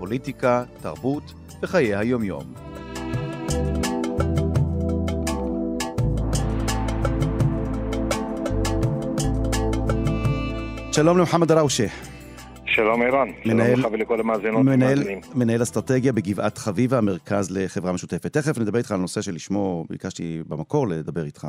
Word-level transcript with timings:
פוליטיקה, 0.00 0.64
תרבות 0.82 1.34
וחיי 1.62 1.96
היומיום. 1.96 2.44
שלום 10.92 11.18
למוחמד 11.18 11.52
ראושה. 11.52 11.86
שלום 12.66 13.02
ערן, 13.02 13.28
מנהל, 13.44 13.66
שלום 13.66 13.80
לך 13.80 13.92
ולכל 13.92 14.20
המאזינות 14.20 14.62
מנהל, 14.62 15.02
מנהל 15.34 15.62
אסטרטגיה 15.62 16.12
בגבעת 16.12 16.58
חביבה, 16.58 16.98
המרכז 16.98 17.50
לחברה 17.50 17.92
משותפת. 17.92 18.32
תכף 18.32 18.58
נדבר 18.58 18.78
איתך 18.78 18.90
על 18.90 18.98
הנושא 18.98 19.22
שלשמו 19.22 19.84
ביקשתי 19.90 20.42
במקור 20.48 20.88
לדבר 20.88 21.24
איתך, 21.24 21.46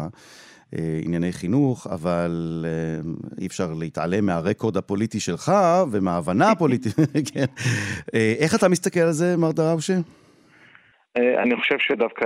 ענייני 1.06 1.32
חינוך, 1.32 1.88
אבל 1.88 2.66
אה, 2.68 3.12
אי 3.42 3.48
אפשר 3.48 3.68
להתעלם 3.80 4.26
מהרקורד 4.26 4.78
הפוליטי 4.78 5.20
שלך 5.20 5.52
ומההבנה 5.92 6.52
הפוליטית. 6.52 6.94
כן. 7.34 7.46
אה, 8.16 8.34
איך 8.40 8.56
אתה 8.56 8.70
מסתכל 8.70 9.00
על 9.00 9.12
זה, 9.12 9.38
מר 9.38 9.52
דראושה? 9.52 9.94
אני 11.18 11.56
חושב 11.56 11.76
שדווקא 11.80 12.26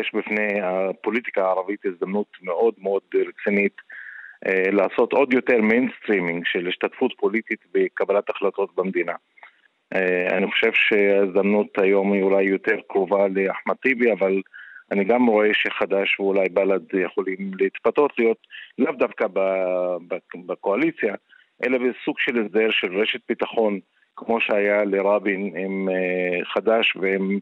יש 0.00 0.10
בפני 0.14 0.60
הפוליטיקה 0.62 1.42
הערבית 1.44 1.80
הזדמנות 1.86 2.26
מאוד 2.42 2.74
מאוד 2.78 3.02
רצינית 3.14 3.76
לעשות 4.72 5.12
עוד 5.12 5.32
יותר 5.32 5.60
mainstreaming 5.60 6.42
של 6.46 6.68
השתתפות 6.68 7.12
פוליטית 7.18 7.60
בקבלת 7.74 8.30
החלטות 8.30 8.70
במדינה. 8.76 9.12
אני 10.32 10.50
חושב 10.50 10.70
שההזדמנות 10.72 11.78
היום 11.78 12.12
היא 12.12 12.22
אולי 12.22 12.44
יותר 12.44 12.76
קרובה 12.88 13.28
לאחמד 13.28 13.74
טיבי, 13.82 14.12
אבל 14.12 14.40
אני 14.92 15.04
גם 15.04 15.26
רואה 15.26 15.48
שחד"ש 15.52 16.20
ואולי 16.20 16.48
בל"ד 16.48 16.94
יכולים 17.04 17.50
להתפתות 17.60 18.12
להיות 18.18 18.38
לאו 18.78 18.92
דווקא 18.92 19.26
בקואליציה, 20.46 21.14
אלא 21.64 21.78
בסוג 21.78 22.14
של 22.18 22.44
הסדר 22.44 22.68
של 22.70 23.00
רשת 23.00 23.20
ביטחון, 23.28 23.80
כמו 24.16 24.40
שהיה 24.40 24.84
לרבין 24.84 25.52
עם 25.56 25.88
אה, 25.88 26.44
חד"ש 26.54 26.96
ועם 26.96 27.38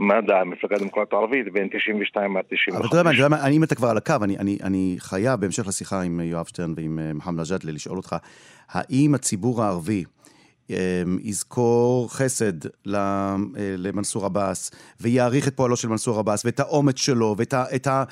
מד"ע, 0.00 0.40
המפלגה 0.40 0.76
הדמוקרטית 0.76 1.12
הערבית, 1.12 1.52
בין 1.52 1.68
92 1.68 2.36
עד 2.36 2.44
95. 2.44 2.80
אבל 2.80 2.86
אתה 2.86 2.96
יודע 2.96 3.28
מה, 3.28 3.48
אם 3.48 3.64
אתה 3.64 3.74
כבר 3.74 3.88
על 3.88 3.96
הקו, 3.96 4.14
אני, 4.22 4.38
אני, 4.38 4.58
אני 4.62 4.96
חייב, 4.98 5.40
בהמשך 5.40 5.66
לשיחה 5.66 6.02
עם 6.02 6.20
יואב 6.20 6.46
שטרן 6.46 6.72
ועם 6.76 6.98
אה, 6.98 7.14
מוחמד 7.14 7.40
נג'אדלה, 7.40 7.72
לשאול 7.72 7.96
אותך, 7.96 8.16
האם 8.68 9.14
הציבור 9.14 9.62
הערבי, 9.62 10.04
יזכור 11.22 12.12
חסד 12.12 12.66
אה, 12.94 13.36
למנסור 13.56 14.24
עבאס, 14.24 14.70
ויעריך 15.00 15.48
את 15.48 15.56
פועלו 15.56 15.76
של 15.76 15.88
מנסור 15.88 16.18
עבאס, 16.18 16.44
ואת 16.44 16.60
האומץ 16.60 16.98
שלו, 16.98 17.34
ואת 17.38 17.54
ה, 17.54 17.64
את 17.74 17.86
ה, 17.86 18.04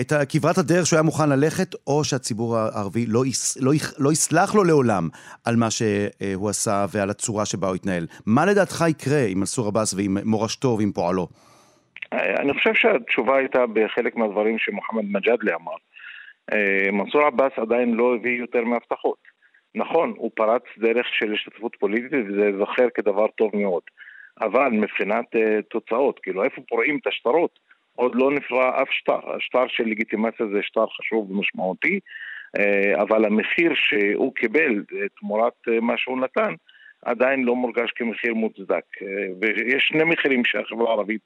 את 0.00 0.12
כברת 0.28 0.58
הדרך 0.58 0.86
שהוא 0.86 0.96
היה 0.96 1.02
מוכן 1.02 1.28
ללכת, 1.28 1.74
או 1.86 2.04
שהציבור 2.04 2.56
הערבי 2.56 3.06
לא, 3.06 3.26
יס, 3.26 3.58
לא, 3.62 3.72
לא 3.98 4.12
יסלח 4.12 4.54
לו 4.54 4.64
לעולם 4.64 5.08
על 5.44 5.56
מה 5.56 5.70
שהוא 5.70 6.50
עשה 6.50 6.86
ועל 6.92 7.10
הצורה 7.10 7.46
שבה 7.46 7.68
הוא 7.68 7.74
התנהל. 7.74 8.06
מה 8.26 8.46
לדעתך 8.46 8.84
יקרה 8.90 9.26
עם 9.28 9.38
מנסור 9.38 9.66
עבאס 9.66 9.94
ועם 9.94 10.16
מורשתו 10.24 10.76
ועם 10.78 10.92
פועלו? 10.92 11.28
אני 12.12 12.54
חושב 12.54 12.74
שהתשובה 12.74 13.36
הייתה 13.36 13.66
בחלק 13.66 14.16
מהדברים 14.16 14.58
שמוחמד 14.58 15.04
מג'אדלה 15.04 15.54
אמר. 15.54 15.72
אה, 16.52 16.92
מנסור 16.92 17.22
עבאס 17.22 17.52
עדיין 17.56 17.94
לא 17.94 18.14
הביא 18.14 18.40
יותר 18.40 18.64
מהבטחות. 18.64 19.29
נכון, 19.74 20.14
הוא 20.16 20.30
פרץ 20.34 20.62
דרך 20.78 21.06
של 21.18 21.32
השתתפות 21.32 21.76
פוליטית 21.80 22.12
וזה 22.12 22.44
ייזכר 22.44 22.90
כדבר 22.94 23.26
טוב 23.26 23.50
מאוד. 23.56 23.82
אבל 24.40 24.68
מבחינת 24.70 25.24
uh, 25.34 25.62
תוצאות, 25.70 26.18
כאילו 26.18 26.44
איפה 26.44 26.62
פורעים 26.68 26.98
את 27.02 27.06
השטרות, 27.06 27.58
עוד 27.94 28.14
לא 28.14 28.30
נפרע 28.30 28.82
אף 28.82 28.88
שטר. 28.90 29.36
השטר 29.36 29.68
של 29.68 29.84
לגיטימציה 29.84 30.46
זה 30.46 30.62
שטר 30.62 30.86
חשוב 30.86 31.30
ומשמעותי, 31.30 32.00
uh, 32.56 33.02
אבל 33.02 33.24
המחיר 33.24 33.72
שהוא 33.74 34.34
קיבל 34.34 34.84
uh, 34.90 34.94
תמורת 35.20 35.52
uh, 35.68 35.80
מה 35.80 35.96
שהוא 35.96 36.20
נתן, 36.20 36.54
עדיין 37.04 37.44
לא 37.44 37.56
מורגש 37.56 37.90
כמחיר 37.90 38.34
מוצדק. 38.34 38.84
Uh, 39.00 39.04
ויש 39.40 39.84
שני 39.88 40.04
מחירים 40.04 40.44
שהחברה 40.44 40.90
הערבית 40.90 41.22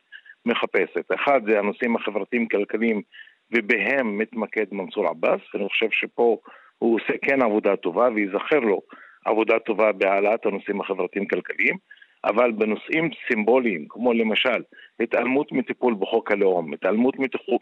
מחפשת. 0.46 1.12
אחד 1.14 1.40
זה 1.46 1.58
הנושאים 1.58 1.96
החברתיים-כלכליים, 1.96 3.02
ובהם 3.50 4.18
מתמקד 4.18 4.64
מנסור 4.72 5.08
עבאס, 5.08 5.40
ואני 5.54 5.68
חושב 5.68 5.88
שפה 5.90 6.38
הוא 6.78 6.94
עושה 6.94 7.12
כן 7.22 7.42
עבודה 7.42 7.76
טובה 7.76 8.08
וייזכר 8.14 8.60
לו 8.60 8.80
עבודה 9.24 9.58
טובה 9.58 9.92
בהעלאת 9.92 10.46
הנושאים 10.46 10.80
החברתיים-כלכליים, 10.80 11.76
אבל 12.24 12.52
בנושאים 12.52 13.10
סימבוליים, 13.28 13.86
כמו 13.88 14.12
למשל 14.12 14.62
התעלמות 15.00 15.52
מטיפול 15.52 15.94
בחוק 15.98 16.30
הלאום, 16.30 16.74
התעלמות 16.74 17.14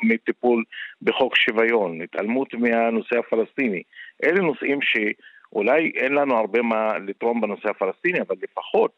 מטיפול 0.02 0.64
בחוק 1.02 1.36
שוויון, 1.36 2.02
התעלמות 2.02 2.54
מהנושא 2.54 3.18
הפלסטיני, 3.18 3.82
אלה 4.24 4.40
נושאים 4.40 4.78
שאולי 4.82 5.92
אין 5.96 6.12
לנו 6.12 6.36
הרבה 6.36 6.62
מה 6.62 6.98
לתרום 6.98 7.40
בנושא 7.40 7.68
הפלסטיני, 7.68 8.20
אבל 8.20 8.36
לפחות 8.42 8.92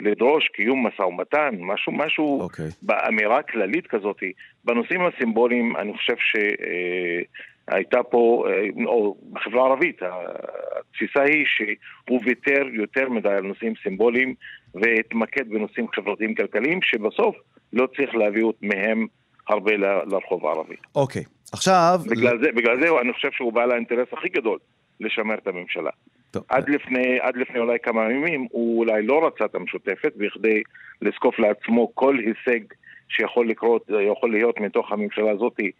לדרוש 0.00 0.48
קיום 0.48 0.86
משא 0.86 1.02
ומתן, 1.02 1.50
משהו, 1.60 1.92
משהו 1.92 2.38
okay. 2.40 2.42
אוקיי. 2.42 2.68
באמירה 2.82 3.42
כללית 3.42 3.86
כזאת. 3.86 4.22
בנושאים 4.64 5.00
הסימבוליים 5.06 5.76
אני 5.76 5.96
חושב 5.96 6.16
ש... 6.18 6.36
אה, 6.36 7.20
הייתה 7.68 8.02
פה, 8.02 8.46
אה, 8.48 8.84
או 8.86 9.16
בחברה 9.32 9.62
הערבית, 9.62 10.02
התפיסה 10.02 11.22
היא 11.22 11.44
שהוא 11.46 12.20
ויתר 12.24 12.62
יותר 12.72 13.08
מדי 13.08 13.28
על 13.28 13.42
נושאים 13.42 13.72
סימבוליים 13.82 14.34
והתמקד 14.74 15.48
בנושאים 15.48 15.86
חברתיים 15.94 16.34
כלכליים 16.34 16.82
שבסוף 16.82 17.36
לא 17.72 17.88
צריך 17.96 18.14
להביא 18.14 18.44
מהם 18.62 19.06
הרבה 19.48 19.76
לרחוב 20.06 20.46
הערבי. 20.46 20.76
אוקיי, 20.94 21.22
okay. 21.22 21.26
עכשיו... 21.52 22.00
בגלל 22.10 22.38
זה, 22.42 22.52
בגלל 22.52 22.80
זה 22.80 23.00
אני 23.00 23.12
חושב 23.12 23.30
שהוא 23.32 23.52
בעל 23.52 23.70
האינטרס 23.70 24.08
הכי 24.12 24.28
גדול 24.28 24.58
לשמר 25.00 25.34
את 25.34 25.46
הממשלה. 25.46 25.90
טוב. 26.30 26.42
עד 26.48 26.68
לפני, 26.68 27.18
עד 27.20 27.36
לפני 27.36 27.58
אולי 27.58 27.78
כמה 27.82 28.12
ימים 28.12 28.46
הוא 28.50 28.78
אולי 28.78 29.02
לא 29.02 29.26
רצה 29.26 29.44
את 29.44 29.54
המשותפת 29.54 30.12
בכדי 30.16 30.62
לזקוף 31.02 31.38
לעצמו 31.38 31.90
כל 31.94 32.16
הישג 32.18 32.60
שיכול 33.08 33.48
לקרות, 33.48 33.90
יכול 34.12 34.32
להיות 34.32 34.60
מתוך 34.60 34.92
הממשלה 34.92 35.30
הזאתי 35.30 35.70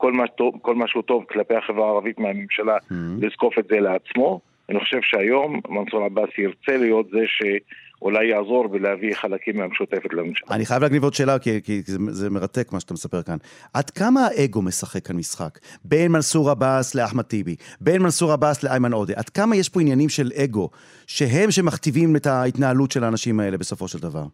כל 0.00 0.12
מה, 0.12 0.26
טוב, 0.26 0.54
כל 0.62 0.74
מה 0.74 0.88
שהוא 0.88 1.02
טוב 1.02 1.24
כלפי 1.28 1.54
החברה 1.54 1.86
הערבית 1.86 2.18
מהממשלה, 2.18 2.76
mm-hmm. 2.76 2.94
לזקוף 3.20 3.58
את 3.58 3.64
זה 3.70 3.80
לעצמו. 3.80 4.40
אני 4.68 4.80
חושב 4.80 4.98
שהיום 5.02 5.60
מנסור 5.68 6.04
עבאס 6.04 6.28
ירצה 6.38 6.76
להיות 6.76 7.06
זה 7.10 7.18
שאולי 7.26 8.26
יעזור 8.26 8.68
ולהביא 8.72 9.14
חלקים 9.14 9.58
מהמשותפת 9.58 10.12
לממשלה. 10.12 10.48
אני 10.56 10.66
חייב 10.66 10.82
להגניב 10.82 11.04
עוד 11.04 11.14
שאלה, 11.14 11.38
כי, 11.38 11.62
כי 11.62 11.82
זה, 11.86 11.98
זה 12.08 12.30
מרתק 12.30 12.72
מה 12.72 12.80
שאתה 12.80 12.94
מספר 12.94 13.22
כאן. 13.22 13.36
עד 13.74 13.90
כמה 13.90 14.20
האגו 14.20 14.62
משחק 14.62 15.06
כאן 15.06 15.16
משחק? 15.16 15.58
בין 15.84 16.12
מנסור 16.12 16.50
עבאס 16.50 16.94
לאחמד 16.94 17.24
טיבי, 17.24 17.56
בין 17.80 18.02
מנסור 18.02 18.32
עבאס 18.32 18.64
לאיימן 18.64 18.92
עודה. 18.92 19.14
עד 19.16 19.28
כמה 19.28 19.56
יש 19.56 19.68
פה 19.68 19.80
עניינים 19.80 20.08
של 20.08 20.30
אגו, 20.44 20.70
שהם 21.06 21.50
שמכתיבים 21.50 22.16
את 22.16 22.26
ההתנהלות 22.26 22.90
של 22.90 23.04
האנשים 23.04 23.40
האלה 23.40 23.58
בסופו 23.58 23.88
של 23.88 23.98
דבר? 23.98 24.24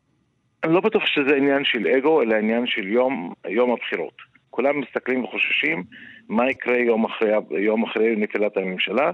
אני 0.65 0.75
לא 0.75 0.81
בטוח 0.81 1.07
שזה 1.07 1.37
עניין 1.37 1.65
של 1.65 1.87
אגו, 1.87 2.23
אלא 2.23 2.35
עניין 2.35 2.67
של 2.67 2.87
יום, 2.87 3.33
יום 3.49 3.73
הבחירות. 3.73 4.36
כולם 4.57 4.81
מסתכלים 4.81 5.25
וחוששים 5.25 5.85
מה 6.29 6.51
יקרה 6.51 6.79
יום 6.79 7.05
אחרי, 7.05 7.31
יום 7.51 7.85
אחרי 7.85 8.17
נפילת 8.17 8.57
הממשלה, 8.57 9.11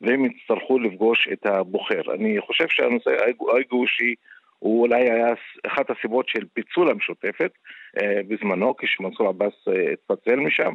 והם 0.00 0.24
יצטרכו 0.24 0.78
לפגוש 0.78 1.28
את 1.32 1.46
הבוחר. 1.46 2.02
אני 2.14 2.40
חושב 2.40 2.68
שהנושא 2.68 3.10
האגושי 3.10 4.14
הוא 4.58 4.82
אולי 4.82 5.10
היה 5.10 5.34
אחת 5.66 5.90
הסיבות 5.90 6.28
של 6.28 6.44
פיצול 6.52 6.90
המשותפת 6.90 7.50
אה, 8.00 8.20
בזמנו, 8.28 8.76
כשמנסור 8.76 9.28
עבאס 9.28 9.68
אה, 9.68 9.92
התפצל 9.92 10.36
משם, 10.36 10.72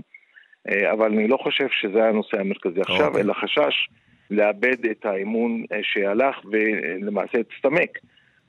אה, 0.69 0.91
אבל 0.91 1.05
אני 1.13 1.27
לא 1.27 1.37
חושב 1.37 1.67
שזה 1.71 2.03
הנושא 2.07 2.39
המרכזי 2.39 2.81
עכשיו. 2.81 3.07
אוקיי. 3.07 3.21
אלא 3.21 3.33
חשש 3.33 3.89
לאבד 4.31 4.85
את 4.91 5.05
האמון 5.05 5.63
אה, 5.71 5.79
שהלך 5.81 6.35
ולמעשה 6.51 7.37
הצטמק 7.39 7.99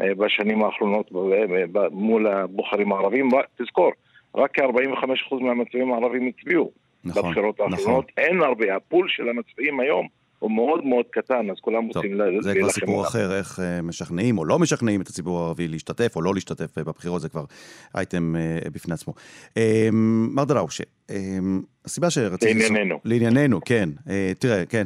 אה, 0.01 0.15
בשנים 0.15 0.63
האחרונות 0.65 1.11
מול 1.91 2.27
הבוחרים 2.27 2.93
הערבים. 2.93 3.29
תזכור, 3.59 3.93
רק 4.35 4.51
כ-45% 4.55 5.35
מהמצביעים 5.41 5.93
הערבים 5.93 6.27
הצביעו 6.27 6.71
נכון, 7.05 7.23
בבחירות 7.23 7.61
נכון. 7.61 7.73
האחרונות. 7.73 8.05
נכון. 8.05 8.25
אין 8.25 8.43
הרבה, 8.43 8.77
הפול 8.77 9.09
של 9.09 9.29
המצביעים 9.29 9.81
היום 9.81 10.09
הוא 10.39 10.51
מאוד 10.51 10.85
מאוד 10.85 11.05
קטן, 11.11 11.51
אז 11.51 11.57
כולם 11.61 11.87
רוצים 11.87 12.15
להילחם 12.15 12.43
זה 12.43 12.55
כבר 12.55 12.71
סיפור 12.71 13.03
אחר, 13.03 13.37
איך 13.39 13.61
אה, 13.61 13.83
משכנעים 13.83 14.39
או 14.39 14.45
לא 14.45 14.59
משכנעים 14.59 15.01
את 15.01 15.09
הציבור 15.09 15.41
הערבי 15.41 15.69
להשתתף 15.69 16.17
או 16.17 16.23
לא 16.23 16.35
להשתתף 16.35 16.79
בבחירות, 16.79 17.21
זה 17.21 17.29
כבר 17.29 17.45
אייטם 17.95 18.35
בפני 18.73 18.95
עצמו. 18.95 19.15
מר 19.93 20.45
דלאושה, 20.45 20.85
הסיבה 21.85 22.11
שרציתי... 22.11 22.55
לענייננו. 22.55 22.99
לענייננו, 23.05 23.61
כן. 23.61 23.89
תראה, 24.39 24.67
כן, 24.67 24.85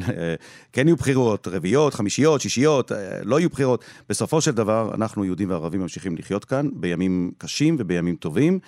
כן 0.72 0.86
יהיו 0.86 0.96
בחירות 0.96 1.48
רביעיות, 1.48 1.94
חמישיות, 1.94 2.40
שישיות, 2.40 2.92
לא 3.22 3.40
יהיו 3.40 3.50
בחירות. 3.50 3.84
בסופו 4.08 4.40
של 4.40 4.50
דבר, 4.50 4.90
אנחנו, 4.94 5.24
יהודים 5.24 5.50
וערבים, 5.50 5.80
ממשיכים 5.80 6.16
לחיות 6.16 6.44
כאן 6.44 6.68
בימים 6.72 7.32
קשים 7.38 7.76
ובימים 7.78 8.16
טובים. 8.16 8.58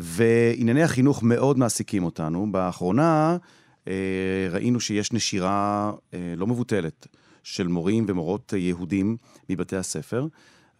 וענייני 0.00 0.82
החינוך 0.82 1.22
מאוד 1.22 1.58
מעסיקים 1.58 2.04
אותנו. 2.04 2.52
באחרונה 2.52 3.36
אה, 3.88 3.92
ראינו 4.50 4.80
שיש 4.80 5.12
נשירה 5.12 5.92
אה, 6.14 6.34
לא 6.36 6.46
מבוטלת 6.46 7.06
של 7.42 7.66
מורים 7.68 8.04
ומורות 8.08 8.52
יהודים 8.56 9.16
מבתי 9.50 9.76
הספר. 9.76 10.26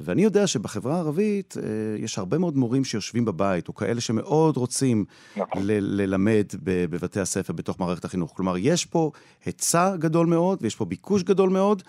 ואני 0.00 0.22
יודע 0.22 0.46
שבחברה 0.46 0.94
הערבית 0.94 1.54
אה, 1.56 1.62
יש 1.98 2.18
הרבה 2.18 2.38
מאוד 2.38 2.56
מורים 2.56 2.84
שיושבים 2.84 3.24
בבית, 3.24 3.68
או 3.68 3.74
כאלה 3.74 4.00
שמאוד 4.00 4.56
רוצים 4.56 5.04
נכון. 5.36 5.62
ל- 5.62 6.02
ללמד 6.02 6.44
בבתי 6.62 7.20
הספר 7.20 7.52
בתוך 7.52 7.80
מערכת 7.80 8.04
החינוך. 8.04 8.32
כלומר, 8.36 8.54
יש 8.58 8.84
פה 8.84 9.10
היצע 9.44 9.96
גדול 9.96 10.26
מאוד, 10.26 10.58
ויש 10.62 10.76
פה 10.76 10.84
ביקוש 10.84 11.22
גדול 11.22 11.50
מאוד, 11.50 11.82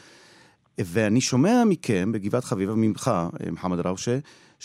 ואני 0.80 1.22
שומע 1.22 1.64
מכם, 1.66 2.12
בגבעת 2.12 2.44
חביבה, 2.44 2.76
ממך, 2.76 3.12
מוחמד 3.52 3.80
ראושה, 3.80 4.18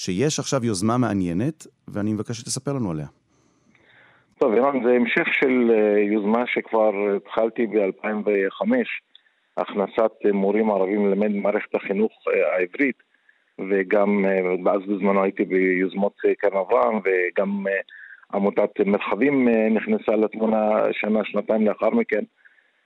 שיש 0.04 0.38
עכשיו 0.38 0.64
יוזמה 0.64 0.98
מעניינת, 0.98 1.66
ואני 1.88 2.12
מבקש 2.12 2.36
שתספר 2.40 2.72
לנו 2.72 2.90
עליה. 2.90 3.06
טוב, 4.38 4.52
אירן, 4.52 4.84
זה 4.84 4.90
המשך 4.90 5.26
של 5.40 5.70
אה, 5.70 6.00
יוזמה 6.00 6.44
שכבר 6.46 6.92
התחלתי 7.16 7.66
ב-2005, 7.66 8.66
הכנסת 9.56 10.12
מורים 10.32 10.70
ערבים 10.70 11.06
ללמד 11.06 11.30
מערכת 11.30 11.74
החינוך 11.74 12.12
אה, 12.28 12.56
העברית, 12.56 13.02
וגם, 13.70 14.24
אה, 14.24 14.72
אז 14.72 14.80
בזמנו 14.88 15.22
הייתי 15.22 15.44
ביוזמות 15.44 16.16
אברהם, 16.46 17.00
וגם 17.04 17.64
עמותת 18.34 18.80
מרחבים 18.86 19.48
נכנסה 19.48 20.16
לתמונה 20.16 20.82
שנה, 20.92 21.20
שנתיים 21.24 21.66
לאחר 21.66 21.90
מכן, 21.90 22.24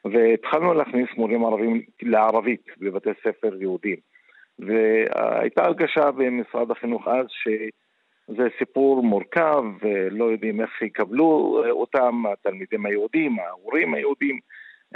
והתחלנו 0.04 0.74
להכניס 0.74 1.08
מורים 1.16 1.44
ערבים 1.44 1.82
לערבית 2.02 2.66
בבתי 2.80 3.10
ספר 3.24 3.54
יהודיים. 3.60 4.13
והייתה 4.58 5.64
הרגשה 5.64 6.10
במשרד 6.10 6.70
החינוך 6.70 7.08
אז 7.08 7.26
שזה 7.28 8.48
סיפור 8.58 9.02
מורכב, 9.02 9.64
ולא 9.82 10.24
יודעים 10.24 10.60
איך 10.60 10.82
יקבלו 10.82 11.62
אותם 11.70 12.22
התלמידים 12.32 12.86
היהודים, 12.86 13.38
ההורים 13.38 13.94
היהודים, 13.94 14.38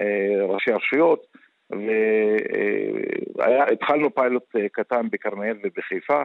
אה, 0.01 0.45
ראשי 0.47 0.73
הרשויות, 0.73 1.27
והתחלנו 3.37 4.15
פיילוט 4.15 4.57
קטן 4.73 5.09
בכרמיאל 5.11 5.57
ובחיפה. 5.65 6.23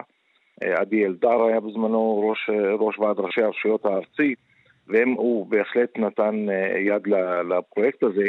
אה, 0.62 0.80
עדי 0.80 1.06
אלדר 1.06 1.44
היה 1.44 1.60
בזמנו 1.60 2.28
ראש, 2.28 2.50
ראש 2.78 2.98
ועד 2.98 3.18
ראשי 3.18 3.42
הרשויות 3.42 3.84
הארצי, 3.86 4.34
והוא 4.86 5.46
בהחלט 5.46 5.98
נתן 5.98 6.46
אה, 6.50 6.78
יד 6.78 7.06
לפרויקט 7.50 8.02
הזה. 8.02 8.24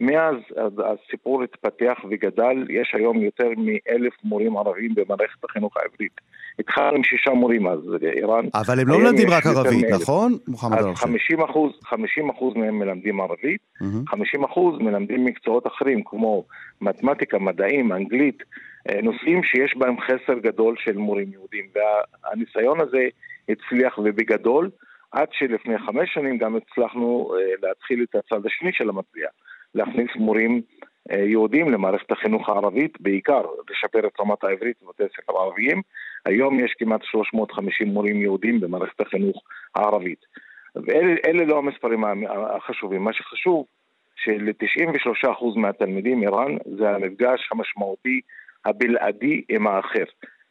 מאז 0.00 0.34
הסיפור 0.78 1.42
התפתח 1.42 1.98
וגדל, 2.10 2.66
יש 2.70 2.92
היום 2.94 3.22
יותר 3.22 3.48
מאלף 3.56 4.12
מורים 4.24 4.56
ערבים 4.56 4.94
במערכת 4.94 5.44
החינוך 5.44 5.76
העברית. 5.76 6.20
התחלנו 6.58 6.96
עם 6.96 7.04
שישה 7.04 7.30
מורים 7.30 7.66
אז, 7.66 7.78
איראן. 8.02 8.44
אבל 8.54 8.80
הם 8.80 8.88
לא 8.88 8.98
מלמדים 8.98 9.28
רק 9.30 9.46
ערבית, 9.46 9.84
נכון, 9.90 10.32
מוחמד 10.48 10.78
אז 10.78 10.86
50 10.94 11.42
אחוז, 11.42 11.72
50 11.84 12.30
אחוז 12.30 12.54
מהם 12.56 12.78
מלמדים 12.78 13.20
ערבית, 13.20 13.60
50 14.08 14.44
אחוז 14.44 14.80
מלמדים 14.80 15.24
מקצועות 15.24 15.66
אחרים 15.66 16.02
כמו 16.04 16.44
מתמטיקה, 16.80 17.38
מדעים, 17.38 17.92
אנגלית, 17.92 18.42
אה, 18.88 19.00
נושאים 19.02 19.42
שיש 19.42 19.76
בהם 19.76 19.96
חסר 20.00 20.38
גדול 20.38 20.74
של 20.78 20.96
מורים 20.96 21.32
יהודים. 21.32 21.64
והניסיון 21.74 22.80
הזה 22.80 23.08
הצליח 23.48 23.98
ובגדול, 23.98 24.70
עד 25.12 25.28
שלפני 25.32 25.78
חמש 25.78 26.14
שנים 26.14 26.38
גם 26.38 26.56
הצלחנו 26.56 27.34
אה, 27.34 27.68
להתחיל 27.68 28.06
את 28.10 28.14
הצד 28.14 28.46
השני 28.46 28.72
של 28.72 28.88
המטבע. 28.88 29.28
להכניס 29.74 30.10
מורים 30.16 30.62
אה, 31.12 31.18
יהודים 31.18 31.70
למערכת 31.70 32.12
החינוך 32.12 32.48
הערבית, 32.48 33.00
בעיקר 33.00 33.42
לשפר 33.70 34.06
את 34.06 34.20
רמת 34.20 34.44
העברית 34.44 34.76
בבתי 34.82 35.02
ספר 35.16 35.38
ערביים. 35.38 35.82
היום 36.26 36.64
יש 36.64 36.74
כמעט 36.78 37.00
350 37.02 37.88
מורים 37.88 38.20
יהודים 38.20 38.60
במערכת 38.60 39.00
החינוך 39.00 39.42
הערבית. 39.74 40.24
ואלה 40.76 41.44
לא 41.44 41.58
המספרים 41.58 42.04
החשובים. 42.56 43.04
מה 43.04 43.12
שחשוב, 43.12 43.66
של-93% 44.16 45.28
מהתלמידים, 45.56 46.22
איראן, 46.22 46.56
זה 46.78 46.90
המפגש 46.90 47.48
המשמעותי 47.52 48.20
הבלעדי 48.64 49.42
עם 49.48 49.66
האחר. 49.66 50.04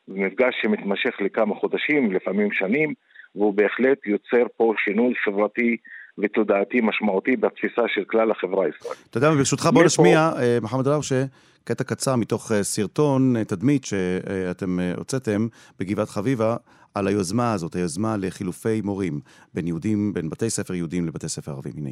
זה 0.07 0.13
מפגש 0.19 0.55
שמתמשך 0.61 1.21
לכמה 1.21 1.55
חודשים, 1.55 2.11
לפעמים 2.11 2.51
שנים, 2.51 2.93
והוא 3.35 3.53
בהחלט 3.53 4.05
יוצר 4.05 4.43
פה 4.57 4.73
שינוי 4.77 5.15
חברתי 5.15 5.77
ותודעתי 6.17 6.81
משמעותי 6.81 7.35
בתפיסה 7.35 7.81
של 7.87 8.03
כלל 8.03 8.31
החברה 8.31 8.65
הישראלית. 8.65 9.07
אתה 9.09 9.17
יודע, 9.17 9.31
ברשותך 9.31 9.69
בוא 9.73 9.83
נשמיע. 9.83 10.31
אה, 10.37 10.57
מוחמד 10.61 10.87
אלאושה, 10.87 11.25
קטע 11.63 11.83
קצר 11.83 12.15
מתוך 12.15 12.51
אה, 12.51 12.63
סרטון, 12.63 13.35
אה, 13.35 13.45
תדמית 13.45 13.85
שאתם 13.85 14.79
הוצאתם 14.97 15.47
בגבעת 15.79 16.09
חביבה, 16.09 16.55
על 16.95 17.07
היוזמה 17.07 17.53
הזאת, 17.53 17.75
היוזמה 17.75 18.15
לחילופי 18.17 18.81
מורים 18.81 19.19
בין 19.53 19.67
יהודים, 19.67 20.13
בין 20.13 20.29
בתי 20.29 20.49
ספר 20.49 20.73
יהודים 20.73 21.07
לבתי 21.07 21.29
ספר 21.29 21.51
ערבים. 21.51 21.73
הנה. 21.77 21.89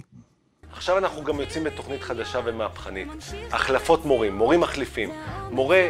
עכשיו 0.71 0.97
אנחנו 0.97 1.23
גם 1.23 1.39
יוצאים 1.39 1.63
בתוכנית 1.63 2.01
חדשה 2.01 2.39
ומהפכנית. 2.45 3.07
החלפות 3.51 4.05
מורים, 4.05 4.35
מורים 4.35 4.59
מחליפים. 4.59 5.09
מורה 5.51 5.89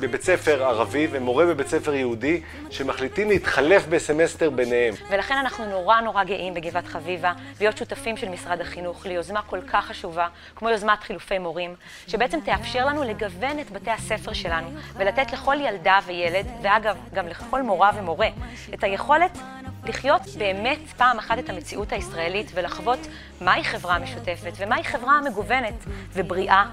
בבית 0.00 0.22
ספר 0.22 0.64
ערבי 0.64 1.08
ומורה 1.10 1.46
בבית 1.46 1.68
ספר 1.68 1.94
יהודי 1.94 2.40
שמחליטים 2.70 3.28
להתחלף 3.28 3.86
בסמסטר 3.86 4.50
ביניהם. 4.50 4.94
ולכן 5.10 5.34
אנחנו 5.34 5.66
נורא 5.66 6.00
נורא 6.00 6.24
גאים 6.24 6.54
בגבעת 6.54 6.86
חביבה 6.86 7.32
להיות 7.60 7.76
שותפים 7.76 8.16
של 8.16 8.28
משרד 8.28 8.60
החינוך 8.60 9.06
ליוזמה 9.06 9.42
כל 9.42 9.60
כך 9.72 9.86
חשובה, 9.86 10.28
כמו 10.56 10.70
יוזמת 10.70 11.02
חילופי 11.02 11.38
מורים, 11.38 11.74
שבעצם 12.06 12.38
תאפשר 12.44 12.86
לנו 12.86 13.04
לגוון 13.04 13.58
את 13.60 13.70
בתי 13.70 13.90
הספר 13.90 14.32
שלנו 14.32 14.68
ולתת 14.96 15.32
לכל 15.32 15.56
ילדה 15.60 15.98
וילד, 16.06 16.46
ואגב, 16.62 16.96
גם 17.14 17.28
לכל 17.28 17.62
מורה 17.62 17.90
ומורה, 17.96 18.28
את 18.74 18.84
היכולת 18.84 19.38
לחיות 19.84 20.22
באמת 20.38 20.78
פעם 20.96 21.18
אחת 21.18 21.38
את 21.38 21.50
המציאות 21.50 21.92
הישראלית 21.92 22.50
ולחוות 22.54 22.98
מהי 23.40 23.64
חברה 23.64 23.98
משותפת 23.98 24.52
ומהי 24.56 24.84
חברה 24.84 25.20
מגוונת 25.20 25.84
ובריאה 26.14 26.64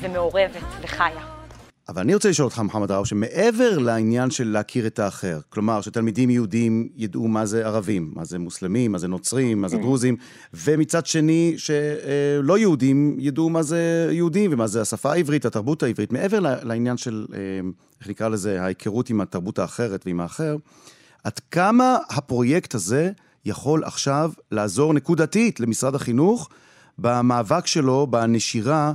ומעורבת 0.00 0.62
וחיה. 0.80 1.37
אבל 1.88 2.02
אני 2.02 2.14
רוצה 2.14 2.28
לשאול 2.30 2.44
אותך, 2.44 2.58
מוחמד 2.58 2.90
ראו, 2.90 3.06
שמעבר 3.06 3.78
לעניין 3.78 4.30
של 4.30 4.48
להכיר 4.48 4.86
את 4.86 4.98
האחר, 4.98 5.40
כלומר, 5.48 5.80
שתלמידים 5.80 6.30
יהודים 6.30 6.88
ידעו 6.96 7.28
מה 7.28 7.46
זה 7.46 7.66
ערבים, 7.66 8.12
מה 8.14 8.24
זה 8.24 8.38
מוסלמים, 8.38 8.92
מה 8.92 8.98
זה 8.98 9.08
נוצרים, 9.08 9.60
מה 9.60 9.68
זה 9.68 9.76
mm. 9.76 9.80
דרוזים, 9.80 10.16
ומצד 10.54 11.06
שני, 11.06 11.54
שלא 11.56 12.58
יהודים 12.58 13.16
ידעו 13.18 13.50
מה 13.50 13.62
זה 13.62 14.08
יהודים 14.12 14.52
ומה 14.52 14.66
זה 14.66 14.80
השפה 14.80 15.12
העברית, 15.12 15.44
התרבות 15.44 15.82
העברית. 15.82 16.12
מעבר 16.12 16.38
לעניין 16.40 16.96
של, 16.96 17.26
אה, 17.34 17.38
איך 18.00 18.08
נקרא 18.08 18.28
לזה, 18.28 18.62
ההיכרות 18.62 19.10
עם 19.10 19.20
התרבות 19.20 19.58
האחרת 19.58 20.02
ועם 20.06 20.20
האחר, 20.20 20.56
עד 21.24 21.38
כמה 21.50 21.98
הפרויקט 22.10 22.74
הזה 22.74 23.10
יכול 23.44 23.84
עכשיו 23.84 24.32
לעזור 24.52 24.94
נקודתית 24.94 25.60
למשרד 25.60 25.94
החינוך 25.94 26.48
במאבק 26.98 27.66
שלו, 27.66 28.06
בנשירה, 28.06 28.92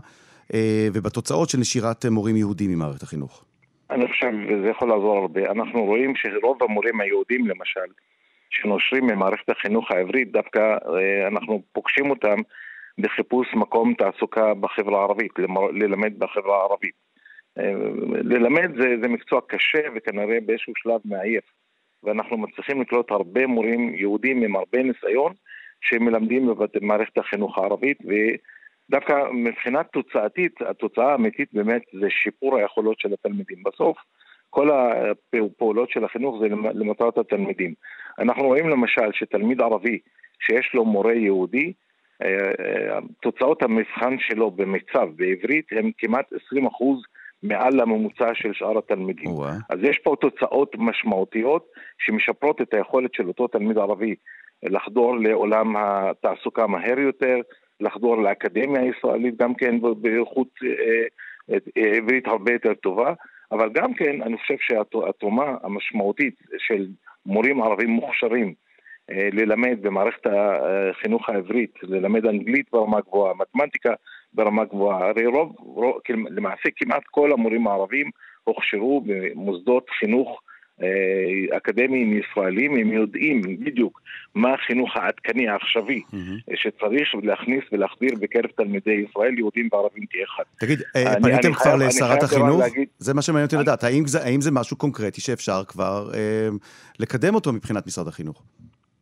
ובתוצאות 0.94 1.50
של 1.50 1.58
נשירת 1.58 2.06
מורים 2.06 2.36
יהודים 2.36 2.72
ממערכת 2.72 3.02
החינוך? 3.02 3.46
אני 3.92 4.08
חושב, 4.08 4.32
וזה 4.50 4.70
יכול 4.70 4.90
לעזור 4.90 5.18
הרבה, 5.18 5.52
אנחנו 5.52 5.86
רואים 5.86 6.14
שרוב 6.16 6.64
המורים 6.64 7.02
היהודים 7.02 7.48
למשל, 7.48 7.94
שנושרים 8.50 9.08
ממערכת 9.08 9.50
החינוך 9.50 9.92
העברית, 9.92 10.32
דווקא 10.32 10.60
אה, 10.60 11.28
אנחנו 11.28 11.62
פוגשים 11.72 12.10
אותם 12.10 12.38
בחיפוש 12.98 13.48
מקום 13.54 13.94
תעסוקה 13.94 14.54
בחברה 14.54 15.00
הערבית, 15.00 15.32
ללמד 15.74 16.20
בחברה 16.20 16.58
הערבית. 16.58 16.96
אה, 17.60 17.74
ללמד 18.24 18.72
זה, 18.82 18.96
זה 19.02 19.08
מקצוע 19.08 19.42
קשה 19.48 19.82
וכנראה 19.96 20.38
באיזשהו 20.46 20.74
שלב 20.78 21.00
מעייף. 21.06 21.44
ואנחנו 22.04 22.38
מצליחים 22.38 22.82
לקלוט 22.82 23.12
הרבה 23.12 23.48
מורים 23.48 23.96
יהודים 23.96 24.44
עם 24.44 24.56
הרבה 24.56 24.84
ניסיון 24.84 25.34
שמלמדים 25.82 26.50
במערכת 26.74 27.18
החינוך 27.18 27.58
הערבית, 27.58 27.98
דווקא 28.90 29.14
מבחינה 29.34 29.84
תוצאתית, 29.84 30.62
התוצאה 30.62 31.12
האמיתית 31.12 31.50
באמת 31.54 31.82
זה 32.02 32.10
שיפור 32.10 32.58
היכולות 32.58 33.00
של 33.00 33.14
התלמידים. 33.14 33.58
בסוף, 33.66 33.98
כל 34.50 34.70
הפעולות 34.72 35.90
של 35.90 36.04
החינוך 36.04 36.40
זה 36.40 36.48
למטרת 36.74 37.18
התלמידים. 37.18 37.74
אנחנו 38.20 38.44
רואים 38.44 38.70
למשל 38.70 39.12
שתלמיד 39.14 39.62
ערבי 39.62 40.00
שיש 40.40 40.72
לו 40.74 40.86
מורה 40.86 41.14
יהודי, 41.14 41.74
אה, 42.22 42.28
אה, 42.30 43.00
תוצאות 43.22 43.64
המבחן 43.64 44.16
שלו 44.20 44.52
במיצב 44.52 45.10
בעברית 45.16 45.66
הם 45.72 45.92
כמעט 45.98 46.26
20 46.48 46.66
אחוז 46.66 47.04
מעל 47.44 47.80
הממוצע 47.80 48.30
של 48.34 48.54
שאר 48.54 48.78
התלמידים. 48.78 49.30
ווא. 49.30 49.48
אז 49.70 49.80
יש 49.82 49.98
פה 49.98 50.16
תוצאות 50.22 50.76
משמעותיות 50.78 51.68
שמשפרות 51.98 52.62
את 52.62 52.74
היכולת 52.74 53.14
של 53.14 53.28
אותו 53.28 53.48
תלמיד 53.48 53.78
ערבי 53.78 54.16
לחדור 54.64 55.18
לעולם 55.18 55.76
התעסוקה 55.78 56.68
מהר 56.68 57.00
יותר, 57.00 57.36
לחדור 57.80 58.22
לאקדמיה 58.22 58.82
הישראלית 58.82 59.38
גם 59.38 59.54
כן 59.56 59.76
באיכות 60.02 60.48
עברית 61.76 62.28
הרבה 62.28 62.54
יותר 62.54 62.74
טובה, 62.74 63.14
אבל 63.52 63.70
גם 63.74 63.94
כן 63.94 64.22
אני 64.22 64.38
חושב 64.38 64.56
שהתרומה 64.60 65.56
המשמעותית 65.64 66.36
של 66.58 66.88
מורים 67.26 67.64
ערבים 67.64 67.90
מוכשרים 67.90 68.54
אה, 69.12 69.30
ללמד 69.32 69.78
במערכת 69.82 70.26
החינוך 70.26 71.30
העברית, 71.30 71.74
ללמד 71.84 72.26
אנגלית 72.26 72.66
ברמה 72.72 73.02
גבוהה, 73.02 73.34
מתמטיקה 73.34 73.94
ברמה 74.34 74.66
גבוהה, 74.66 75.10
הרי 75.10 75.26
רוב, 75.26 75.56
רוב 75.60 75.98
למעשה 76.10 76.70
כמעט 76.76 77.04
כל 77.12 77.32
המורים 77.32 77.68
הערבים 77.68 78.10
הוכשרו 78.44 79.04
במוסדות 79.06 79.90
חינוך 79.90 80.30
אה, 80.30 80.53
אקדמיים 81.58 82.20
ישראלים, 82.20 82.76
הם 82.76 82.92
יודעים 82.92 83.42
בדיוק 83.42 84.02
מה 84.36 84.54
החינוך 84.54 84.98
העדכני 84.98 85.48
העכשווי 85.48 86.02
mm-hmm. 86.12 86.56
שצריך 86.56 87.10
להכניס 87.24 87.64
ולהחדיר 87.72 88.12
בקרב 88.20 88.46
תלמידי 88.58 89.06
ישראל, 89.10 89.38
יהודים 89.38 89.70
וערבים 89.72 90.04
כאחד. 90.10 90.44
תגיד, 90.60 90.82
אה, 90.96 91.14
אני, 91.14 91.22
פניתם 91.22 91.48
אני 91.48 91.56
כבר 91.56 91.64
חייב, 91.64 91.82
לשרת 91.82 92.24
החינוך? 92.24 92.60
להגיד... 92.60 92.88
זה 92.98 93.14
מה 93.14 93.22
שמעניין 93.22 93.46
אותי 93.46 93.56
לדעת, 93.56 93.84
האם 93.84 94.08
זה, 94.08 94.24
האם 94.24 94.42
זה 94.42 94.52
משהו 94.52 94.78
קונקרטי 94.78 95.22
שאפשר 95.22 95.64
כבר 95.68 96.12
אה, 96.14 96.50
לקדם 97.00 97.36
אותו 97.36 97.54
מבחינת 97.54 97.88
משרד 97.88 98.08
החינוך? 98.08 98.44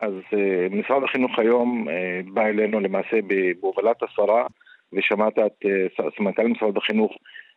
אז 0.01 0.13
אה, 0.33 0.67
משרד 0.71 1.03
החינוך 1.03 1.39
היום 1.39 1.89
אה, 1.89 2.21
בא 2.33 2.45
אלינו 2.45 2.79
למעשה 2.79 3.17
בהובלת 3.61 4.03
השרה, 4.03 4.45
ושמעת 4.93 5.39
את 5.39 5.65
אה, 5.65 6.09
סמנכ"ל 6.17 6.47
משרד 6.47 6.77
החינוך 6.77 7.11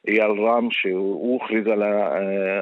אייל 0.08 0.40
רם, 0.40 0.68
שהוא 0.70 1.40
הכריז 1.44 1.66
על, 1.66 1.82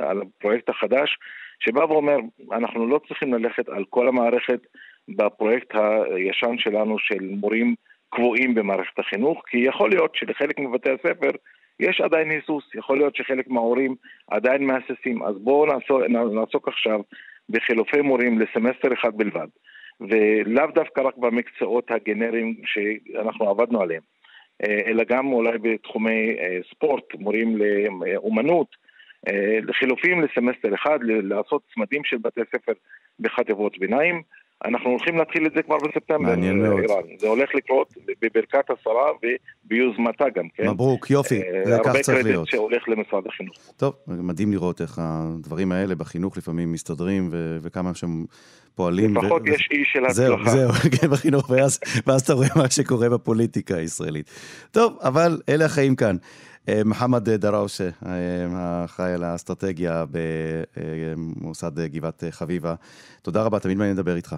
על 0.03 0.23
הפרויקט 0.23 0.69
החדש, 0.69 1.19
שבא 1.65 1.81
ואומר, 1.81 2.17
אנחנו 2.53 2.87
לא 2.87 3.01
צריכים 3.09 3.35
ללכת 3.35 3.69
על 3.69 3.85
כל 3.91 4.09
המערכת 4.09 4.61
בפרויקט 5.09 5.75
הישן 6.15 6.59
שלנו 6.59 6.99
של 6.99 7.29
מורים 7.41 7.75
קבועים 8.11 8.55
במערכת 8.55 8.99
החינוך, 8.99 9.43
כי 9.47 9.59
יכול 9.59 9.91
להיות 9.91 10.15
שלחלק 10.15 10.59
מבתי 10.59 10.91
הספר 10.91 11.31
יש 11.81 12.01
עדיין 12.01 12.31
היסוס, 12.31 12.65
יכול 12.75 12.99
להיות 12.99 13.17
שחלק 13.17 13.49
מההורים 13.49 13.95
עדיין 14.31 14.67
מהססים, 14.67 15.23
אז 15.23 15.35
בואו 15.39 15.67
נעסוק, 16.09 16.69
עכשיו 16.69 17.01
בחילופי 17.49 18.01
מורים 18.01 18.39
לסמסטר 18.39 18.93
אחד 18.93 19.17
בלבד. 19.17 19.47
ולאו 20.01 20.67
דווקא 20.75 21.01
רק 21.01 21.17
במקצועות 21.17 21.91
הגנריים 21.91 22.55
שאנחנו 22.65 23.51
עבדנו 23.51 23.83
עליהם, 23.83 24.03
אלא 24.87 25.05
גם 25.05 25.33
אולי 25.33 25.59
בתחומי 25.59 26.37
אה, 26.39 26.59
ספורט, 26.71 27.15
מורים 27.15 27.57
לאומנות, 27.57 28.82
אה, 29.29 29.59
לחילופים 29.69 30.23
לסמסטר 30.23 30.75
אחד, 30.75 30.99
לעשות 31.03 31.63
צמדים 31.75 32.03
של 32.05 32.17
בתי 32.17 32.41
ספר 32.53 32.73
בחטיבות 33.21 33.79
ביניים. 33.79 34.23
אנחנו 34.65 34.91
הולכים 34.91 35.17
להתחיל 35.17 35.47
את 35.47 35.53
זה 35.57 35.63
כבר 35.63 35.77
בספטמבר, 35.77 36.19
מעניין 36.19 36.63
מאוד. 36.63 36.81
איראן. 36.81 37.03
זה 37.19 37.29
הולך 37.29 37.55
לקרות 37.55 37.95
בברכת 38.23 38.71
השרה 38.71 39.07
וביוזמתה 39.65 40.25
גם, 40.35 40.49
כן? 40.55 40.69
מברוק, 40.69 41.11
יופי, 41.11 41.41
זה 41.65 41.79
כך 41.85 41.97
צריך 41.97 42.09
להיות. 42.09 42.27
הרבה 42.27 42.33
קרדיט 42.33 42.47
שהולך 42.47 42.89
למשרד 42.89 43.27
החינוך. 43.27 43.55
טוב, 43.77 43.95
מדהים 44.07 44.53
לראות 44.53 44.81
איך 44.81 44.99
הדברים 45.03 45.73
האלה 45.73 45.95
בחינוך 45.95 46.37
לפעמים 46.37 46.73
מסתדרים, 46.73 47.29
וכמה 47.63 47.95
שהם 47.95 48.25
פועלים. 48.75 49.17
לפחות 49.17 49.43
יש 49.47 49.69
אי 49.73 49.83
של 49.85 50.05
הצלחה. 50.05 50.51
זהו, 50.51 50.73
זהו, 50.73 50.91
כן, 51.01 51.09
בחינוך, 51.09 51.51
ואז, 51.51 51.81
ואז 52.07 52.21
אתה 52.21 52.33
רואה 52.33 52.49
מה 52.57 52.71
שקורה 52.71 53.09
בפוליטיקה 53.09 53.77
הישראלית. 53.77 54.31
טוב, 54.71 54.99
אבל 55.03 55.41
אלה 55.49 55.65
החיים 55.65 55.97
כאן. 55.97 56.17
אה, 56.69 56.81
מוחמד 56.85 57.31
דראושה, 57.31 57.89
אה, 58.07 58.47
האחראי 58.53 59.13
על 59.13 59.25
האסטרטגיה 59.25 60.05
במוסד 60.11 61.81
גבעת 61.81 62.25
חביבה. 62.31 62.75
תודה 63.23 63.43
רבה, 63.43 63.59
תמיד 63.59 63.77
מעניין 63.77 63.97
לדבר 63.97 64.17
איתך. 64.17 64.37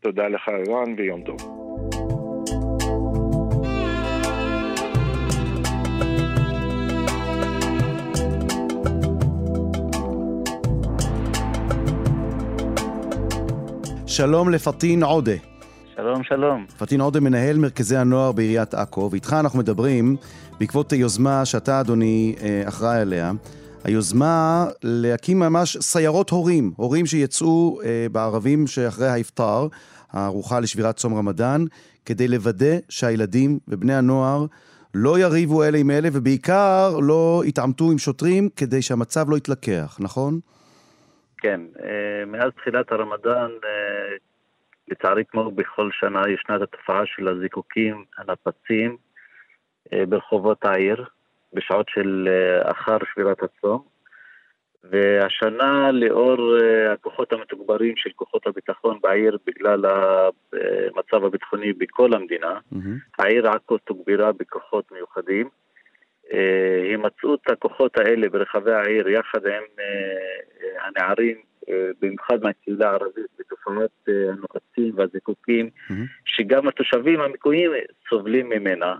תודה 0.00 0.28
לך, 0.28 0.48
רן, 0.48 0.94
ויום 0.98 1.22
טוב. 1.22 1.36
שלום 14.06 14.50
לפטין 14.50 15.02
עודה. 15.02 15.32
שלום, 15.96 16.22
שלום. 16.24 16.66
פטין 16.78 17.00
עודה 17.00 17.20
מנהל 17.20 17.58
מרכזי 17.58 17.96
הנוער 17.96 18.32
בעיריית 18.32 18.74
עכו, 18.74 19.08
ואיתך 19.10 19.36
אנחנו 19.40 19.58
מדברים 19.58 20.16
בעקבות 20.60 20.92
יוזמה 20.92 21.44
שאתה, 21.44 21.80
אדוני, 21.80 22.34
אה, 22.42 22.62
אחראי 22.68 23.00
עליה. 23.00 23.32
היוזמה 23.84 24.64
להקים 24.82 25.38
ממש 25.38 25.76
סיירות 25.76 26.30
הורים, 26.30 26.72
הורים 26.76 27.06
שיצאו 27.06 27.80
אה, 27.84 28.06
בערבים 28.12 28.66
שאחרי 28.66 29.08
האפטר, 29.08 29.66
הארוחה 30.12 30.60
לשבירת 30.60 30.96
צום 30.96 31.14
רמדאן, 31.14 31.64
כדי 32.04 32.28
לוודא 32.28 32.76
שהילדים 32.88 33.58
ובני 33.68 33.94
הנוער 33.94 34.46
לא 34.94 35.18
יריבו 35.18 35.64
אלה 35.64 35.78
עם 35.78 35.90
אלה, 35.90 36.08
ובעיקר 36.12 36.90
לא 37.02 37.42
יתעמתו 37.46 37.90
עם 37.92 37.98
שוטרים 37.98 38.48
כדי 38.56 38.82
שהמצב 38.82 39.30
לא 39.30 39.36
יתלקח, 39.36 39.96
נכון? 40.00 40.40
כן, 41.38 41.60
אה, 41.82 42.24
מאז 42.26 42.50
תחילת 42.56 42.92
הרמדאן, 42.92 43.50
אה, 43.64 44.16
לצערי 44.88 45.24
כמו 45.28 45.50
בכל 45.50 45.88
שנה, 45.92 46.20
ישנה 46.20 46.56
את 46.56 46.62
התופעה 46.62 47.02
של 47.06 47.28
הזיקוקים 47.28 48.04
הנפצים 48.18 48.96
ברחובות 50.08 50.64
העיר, 50.64 51.04
בשעות 51.52 51.86
של 51.88 52.28
אחר 52.62 52.96
שבירת 53.14 53.42
הצום. 53.42 53.82
והשנה, 54.90 55.90
לאור 55.92 56.56
הכוחות 56.92 57.32
המתוגברים 57.32 57.96
של 57.96 58.10
כוחות 58.16 58.46
הביטחון 58.46 58.98
בעיר 59.02 59.38
בגלל 59.46 59.84
המצב 59.84 61.24
הביטחוני 61.24 61.72
בכל 61.72 62.14
המדינה, 62.14 62.58
mm-hmm. 62.72 62.78
העיר 63.18 63.48
עכו 63.48 63.78
תוגברה 63.78 64.32
בכוחות 64.32 64.92
מיוחדים. 64.92 65.48
הימצאות 66.82 67.40
הכוחות 67.46 67.98
האלה 67.98 68.28
ברחבי 68.28 68.72
העיר 68.72 69.08
יחד 69.08 69.46
עם 69.46 69.62
הנערים, 70.80 71.36
במיוחד 72.02 72.42
מהקהילה 72.42 72.90
הערבית, 72.90 73.26
בתופעות 73.38 73.90
הנוחצים 74.06 74.92
והזיקוקים, 74.94 75.66
mm-hmm. 75.66 75.94
שגם 76.24 76.68
התושבים 76.68 77.20
המקומיים 77.20 77.70
סובלים 78.08 78.48
ממנה. 78.48 78.94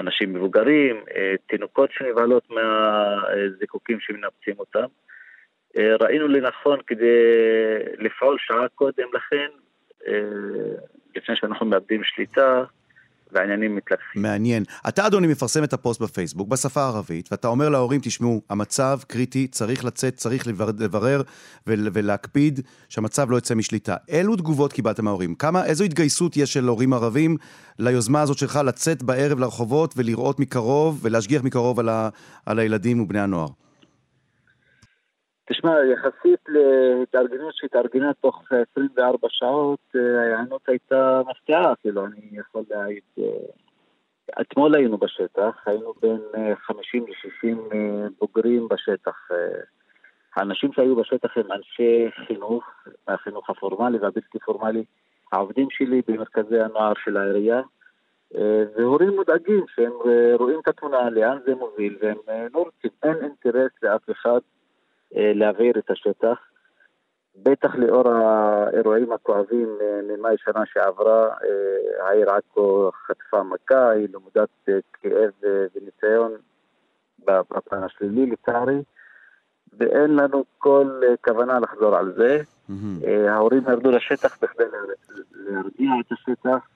אנשים 0.00 0.32
מבוגרים, 0.32 1.04
תינוקות 1.46 1.90
שנבהלות 1.92 2.50
מהזיקוקים 2.50 4.00
שמנפצים 4.00 4.54
אותם. 4.58 4.86
ראינו 5.76 6.28
לנכון 6.28 6.78
כדי 6.86 7.18
לפעול 7.98 8.36
שעה 8.38 8.68
קודם 8.68 9.08
לכן, 9.14 9.48
לפני 11.16 11.36
שאנחנו 11.36 11.66
מאבדים 11.66 12.04
שליטה, 12.04 12.64
והעניינים 13.32 13.76
מתלקחים. 13.76 14.22
מעניין. 14.22 14.64
אתה, 14.88 15.06
אדוני, 15.06 15.26
מפרסם 15.26 15.64
את 15.64 15.72
הפוסט 15.72 16.00
בפייסבוק 16.00 16.48
בשפה 16.48 16.82
הערבית, 16.82 17.28
ואתה 17.30 17.48
אומר 17.48 17.68
להורים, 17.68 18.00
תשמעו, 18.02 18.42
המצב 18.50 18.98
קריטי, 19.06 19.46
צריך 19.46 19.84
לצאת, 19.84 20.16
צריך 20.16 20.46
לברר 20.46 21.22
ולהקפיד 21.66 22.60
שהמצב 22.88 23.30
לא 23.30 23.36
יצא 23.36 23.54
משליטה. 23.54 23.96
אילו 24.08 24.36
תגובות 24.36 24.72
קיבלתם 24.72 25.04
מההורים? 25.04 25.34
כמה, 25.34 25.64
איזו 25.64 25.84
התגייסות 25.84 26.36
יש 26.36 26.52
של 26.52 26.68
הורים 26.68 26.92
ערבים 26.92 27.36
ליוזמה 27.78 28.20
הזאת 28.20 28.38
שלך 28.38 28.60
לצאת 28.64 29.02
בערב 29.02 29.38
לרחובות 29.38 29.94
ולראות 29.96 30.40
מקרוב 30.40 30.98
ולהשגיח 31.02 31.42
מקרוב 31.42 31.80
על, 31.80 31.88
ה, 31.88 32.08
על 32.46 32.58
הילדים 32.58 33.00
ובני 33.00 33.20
הנוער? 33.20 33.48
תשמע, 35.52 35.74
יחסית 35.92 36.40
להתארגנות 36.48 37.54
שהתארגנה 37.54 38.14
תוך 38.14 38.42
24 38.72 39.28
שעות, 39.30 39.80
אה, 39.96 40.20
ההיענות 40.20 40.68
הייתה 40.68 41.22
מפתיעה, 41.30 41.72
אפילו, 41.72 42.06
אני 42.06 42.20
יכול 42.32 42.62
להעיד. 42.70 43.02
אה, 43.18 43.24
אתמול 44.40 44.74
היינו 44.74 44.98
בשטח, 44.98 45.62
היינו 45.66 45.94
בין 46.02 46.20
50 46.56 47.04
אה, 47.04 47.08
ל-60 47.10 47.56
בוגרים 48.20 48.68
בשטח. 48.68 49.28
האנשים 50.36 50.72
שהיו 50.72 50.96
בשטח 50.96 51.36
הם 51.36 51.52
אנשי 51.52 52.10
חינוך, 52.26 52.64
מהחינוך 53.08 53.50
הפורמלי 53.50 53.98
והבלתי 53.98 54.38
פורמלי, 54.38 54.84
העובדים 55.32 55.66
שלי 55.70 56.02
במרכזי 56.08 56.60
הנוער 56.60 56.92
של 57.04 57.16
העירייה, 57.16 57.60
והורים 58.76 59.10
מודאגים 59.16 59.64
שהם 59.74 59.92
רואים 60.38 60.60
את 60.60 60.68
התמונה, 60.68 61.10
לאן 61.10 61.38
זה 61.46 61.54
מוביל, 61.54 61.96
והם 62.00 62.16
לא 62.54 62.58
רוצים, 62.58 62.90
אין 63.02 63.16
אינטרס 63.22 63.72
לאף 63.82 64.10
אחד 64.10 64.30
אה, 64.32 64.59
להבעיר 65.12 65.78
את 65.78 65.90
השטח. 65.90 66.38
בטח 67.36 67.74
לאור 67.74 68.08
האירועים 68.08 69.12
הכואבים 69.12 69.68
אה, 69.80 70.00
ממאי 70.02 70.36
שנה 70.44 70.62
שעברה, 70.72 71.28
אה, 71.28 72.06
העיר 72.06 72.30
עכו 72.30 72.90
חטפה 73.06 73.42
מכה, 73.42 73.90
היא 73.90 74.08
למודת 74.12 74.48
כאב 74.92 75.30
וניסיון 75.74 76.32
בפן 77.28 77.82
השלילי 77.82 78.26
לצערי, 78.26 78.82
ואין 79.78 80.16
לנו 80.16 80.44
כל 80.58 81.00
כוונה 81.24 81.58
לחזור 81.58 81.96
על 81.96 82.14
זה. 82.16 82.40
Mm-hmm. 82.70 83.28
ההורים 83.28 83.62
ירדו 83.68 83.90
לשטח 83.90 84.38
בכדי 84.42 84.64
להרגיע 85.34 85.90
את 86.00 86.12
השטח, 86.12 86.68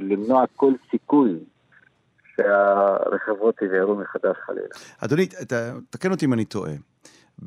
למנוע 0.00 0.44
כל 0.56 0.72
סיכוי 0.90 1.38
שהרחבות 2.36 3.62
יבערו 3.62 3.94
מחדש 3.94 4.36
חלילה. 4.46 4.68
אדוני, 5.04 5.26
תקן 5.90 6.10
אותי 6.10 6.26
אם 6.26 6.32
אני 6.32 6.44
טועה. 6.44 6.72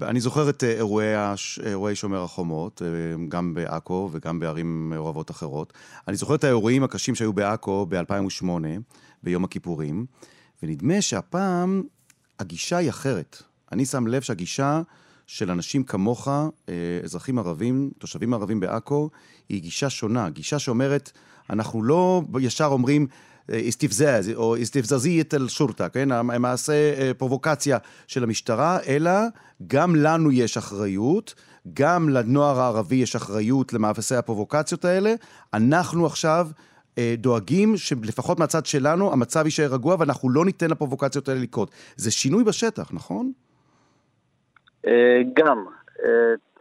אני 0.01 0.21
זוכר 0.21 0.49
את 0.49 0.63
אירועי, 0.63 1.07
אירועי 1.65 1.95
שומר 1.95 2.23
החומות, 2.23 2.81
גם 3.27 3.53
בעכו 3.53 4.09
וגם 4.11 4.39
בערים 4.39 4.89
מעורבות 4.89 5.31
אחרות. 5.31 5.73
אני 6.07 6.15
זוכר 6.15 6.35
את 6.35 6.43
האירועים 6.43 6.83
הקשים 6.83 7.15
שהיו 7.15 7.33
בעכו 7.33 7.85
ב-2008, 7.89 8.45
ביום 9.23 9.43
הכיפורים, 9.43 10.05
ונדמה 10.63 11.01
שהפעם 11.01 11.83
הגישה 12.39 12.77
היא 12.77 12.89
אחרת. 12.89 13.41
אני 13.71 13.85
שם 13.85 14.07
לב 14.07 14.21
שהגישה 14.21 14.81
של 15.27 15.51
אנשים 15.51 15.83
כמוך, 15.83 16.27
אזרחים 17.03 17.39
ערבים, 17.39 17.91
תושבים 17.97 18.33
ערבים 18.33 18.59
בעכו, 18.59 19.09
היא 19.49 19.61
גישה 19.61 19.89
שונה. 19.89 20.29
גישה 20.29 20.59
שאומרת, 20.59 21.11
אנחנו 21.49 21.83
לא 21.83 22.23
ישר 22.39 22.65
אומרים, 22.65 23.07
אסתפזז 23.49 24.31
או 24.35 24.55
אסתפזזיית 24.61 25.33
אל-שורטה, 25.33 25.89
כן? 25.89 26.11
המעשה 26.11 26.73
אה, 26.73 27.11
פרובוקציה 27.17 27.77
של 28.07 28.23
המשטרה, 28.23 28.77
אלא 28.87 29.11
גם 29.67 29.95
לנו 29.95 30.31
יש 30.31 30.57
אחריות, 30.57 31.35
גם 31.73 32.09
לנוער 32.09 32.59
הערבי 32.59 32.95
יש 32.95 33.15
אחריות 33.15 33.73
למאפסי 33.73 34.15
הפרובוקציות 34.15 34.85
האלה. 34.85 35.13
אנחנו 35.53 36.05
עכשיו 36.05 36.47
אה, 36.97 37.15
דואגים 37.17 37.77
שלפחות 37.77 38.39
מהצד 38.39 38.65
שלנו 38.65 39.13
המצב 39.13 39.45
יישאר 39.45 39.73
רגוע 39.73 39.95
ואנחנו 39.99 40.29
לא 40.29 40.45
ניתן 40.45 40.69
לפרובוקציות 40.69 41.29
האלה 41.29 41.39
לקרות. 41.41 41.71
זה 41.95 42.11
שינוי 42.11 42.43
בשטח, 42.43 42.93
נכון? 42.93 43.31
אה, 44.87 45.21
גם. 45.33 45.65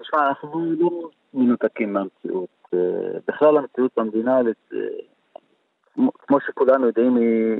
תשמע, 0.03 0.29
אנחנו 0.29 0.73
לא 0.79 1.09
מנותקים 1.35 1.93
מהמציאות. 1.93 2.49
בכלל 3.29 3.57
המציאות 3.57 3.91
במדינה 3.97 4.39
כמו 6.19 6.40
שכולנו 6.47 6.87
יודעים, 6.87 7.16
היא 7.16 7.57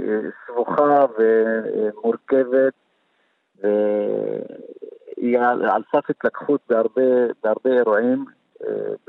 סבוכה 0.47 1.05
ומורכבת, 1.19 2.73
והיא 3.63 5.39
על 5.41 5.83
סף 5.93 6.11
התלקחות 6.11 6.61
בהרבה, 6.69 7.03
בהרבה 7.45 7.71
אירועים, 7.71 8.25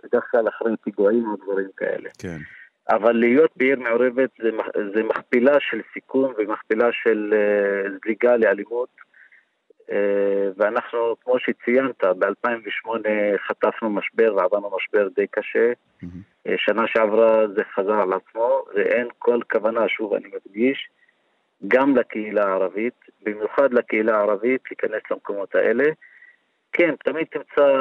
בדרך 0.03 0.23
כלל 0.31 0.47
אחרי 0.47 0.71
פיגועים 0.83 1.25
או 1.27 1.35
דברים 1.35 1.69
כאלה. 1.77 2.09
כן. 2.19 2.38
אבל 2.89 3.11
להיות 3.11 3.51
בעיר 3.55 3.79
מעורבת 3.79 4.29
זה, 4.43 4.50
זה 4.95 5.03
מכפילה 5.03 5.53
של 5.59 5.81
סיכון 5.93 6.33
ומכפילה 6.38 6.88
של 6.91 7.33
אה, 7.33 7.97
זליגה 8.03 8.38
לאלימות. 8.38 8.89
אה, 9.91 10.50
ואנחנו, 10.57 11.15
כמו 11.24 11.39
שציינת, 11.39 12.03
ב-2008 12.03 12.89
חטפנו 13.48 13.89
משבר 13.89 14.36
ועברנו 14.36 14.71
משבר 14.77 15.07
די 15.15 15.27
קשה. 15.27 15.71
Mm-hmm. 16.03 16.51
שנה 16.57 16.88
שעברה 16.88 17.48
זה 17.48 17.62
חזר 17.75 18.01
על 18.01 18.13
עצמו, 18.13 18.63
ואין 18.75 19.07
כל 19.19 19.39
כוונה, 19.51 19.88
שוב 19.88 20.13
אני 20.13 20.27
מדגיש, 20.27 20.89
גם 21.67 21.98
לקהילה 21.98 22.43
הערבית, 22.45 22.93
במיוחד 23.24 23.74
לקהילה 23.74 24.17
הערבית, 24.17 24.62
להיכנס 24.71 25.01
למקומות 25.12 25.55
האלה. 25.55 25.83
כן, 26.74 26.95
תמיד 27.03 27.27
תמצא 27.27 27.74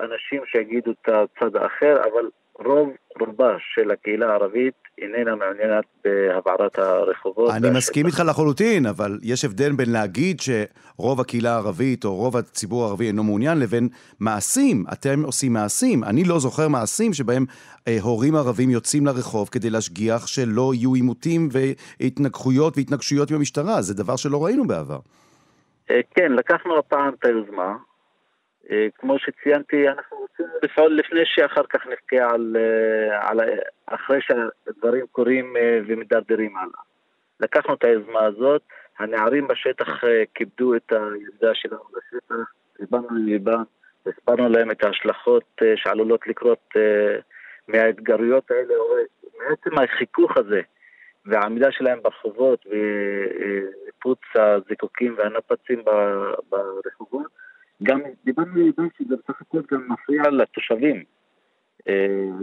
אנשים 0.00 0.42
שיגידו 0.46 0.90
את 0.90 1.08
הצד 1.08 1.56
האחר, 1.56 1.96
אבל 2.02 2.28
רוב 2.58 2.88
רובה 3.20 3.56
של 3.74 3.90
הקהילה 3.90 4.26
הערבית 4.26 4.74
איננה 4.98 5.34
מעוניינת 5.34 5.84
בהבערת 6.04 6.78
הרחובות. 6.78 7.50
אני 7.50 7.70
מסכים 7.76 8.06
איתך 8.06 8.22
לחלוטין, 8.26 8.86
אבל 8.86 9.18
יש 9.22 9.44
הבדל 9.44 9.72
בין 9.72 9.92
להגיד 9.92 10.36
שרוב 10.40 11.20
הקהילה 11.20 11.54
הערבית 11.54 12.04
או 12.04 12.14
רוב 12.14 12.36
הציבור 12.36 12.84
הערבי 12.84 13.06
אינו 13.06 13.24
מעוניין, 13.24 13.58
לבין 13.58 13.88
מעשים. 14.20 14.84
אתם 14.92 15.22
עושים 15.24 15.52
מעשים. 15.52 16.04
אני 16.04 16.24
לא 16.24 16.38
זוכר 16.38 16.68
מעשים 16.68 17.12
שבהם 17.12 17.44
אה, 17.88 17.96
הורים 18.02 18.34
ערבים 18.34 18.70
יוצאים 18.70 19.06
לרחוב 19.06 19.48
כדי 19.48 19.70
להשגיח 19.70 20.26
שלא 20.26 20.72
יהיו 20.74 20.94
עימותים 20.94 21.48
והתנגחויות 21.52 22.76
והתנגשויות 22.76 23.30
עם 23.30 23.36
המשטרה. 23.36 23.82
זה 23.82 23.94
דבר 23.94 24.16
שלא 24.16 24.44
ראינו 24.44 24.66
בעבר. 24.66 24.98
אה, 25.90 26.00
כן, 26.14 26.32
לקחנו 26.32 26.78
הפעם 26.78 27.14
את 27.14 27.24
היוזמה. 27.24 27.76
אה, 28.70 28.86
כמו 28.98 29.18
שציינתי, 29.18 29.88
אנחנו 29.88 30.16
רוצים 30.16 30.46
לפעול 30.62 30.92
לפני 30.92 31.20
שאחר 31.24 31.62
כך 31.68 31.86
נבכה 31.86 32.34
על, 32.34 32.56
אה, 32.56 33.28
על 33.30 33.40
אחרי 33.86 34.18
שהדברים 34.20 35.06
קורים 35.12 35.56
אה, 35.56 35.78
ומדרדרים 35.86 36.56
הלאה. 36.56 36.82
לקחנו 37.40 37.74
את 37.74 37.84
היוזמה 37.84 38.24
הזאת, 38.24 38.62
הנערים 38.98 39.48
בשטח 39.48 39.88
כיבדו 40.34 40.74
את 40.76 40.92
היוזמה 40.92 41.54
שלנו 41.54 41.82
בשטח, 41.92 42.34
דיברנו 42.80 43.08
לליבם, 43.10 43.62
הסברנו 44.06 44.48
להם 44.48 44.70
את 44.70 44.84
ההשלכות 44.84 45.62
שעלולות 45.76 46.26
לקרות 46.26 46.74
מהאתגרויות 47.68 48.50
האלה, 48.50 48.74
או 48.74 48.96
מעצם 49.38 49.78
החיכוך 49.78 50.36
הזה 50.36 50.60
והעמידה 51.26 51.72
שלהם 51.72 52.02
ברחובות 52.02 52.66
וניפוץ 52.66 54.18
הזיקוקים 54.34 55.14
והנפצים 55.18 55.82
ברחובות. 56.50 57.43
גם 57.84 58.00
דיברנו 58.24 58.50
על 58.54 58.60
עידן 58.60 58.88
שזה 58.98 59.14
בסך 59.16 59.40
הכל 59.40 59.60
גם 59.70 59.88
מפריע 59.88 60.22
לתושבים. 60.30 61.02
אה, 61.88 61.94